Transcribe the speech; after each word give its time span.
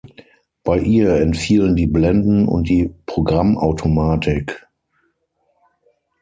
Bei 0.63 0.79
ihr 0.79 1.13
entfielen 1.17 1.75
die 1.75 1.85
Blenden- 1.85 2.47
und 2.47 2.69
die 2.69 2.89
Programmautomatik. 3.05 4.65